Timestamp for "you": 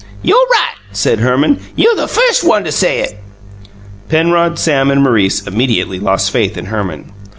0.23-0.47, 1.75-1.95